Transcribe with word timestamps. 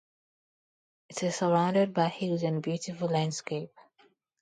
It 1.09 1.21
is 1.21 1.35
surrounded 1.35 1.93
by 1.93 2.07
hills 2.07 2.41
and 2.41 2.63
beautiful 2.63 3.07
landscape. 3.07 3.69